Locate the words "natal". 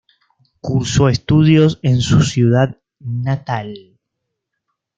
2.97-3.99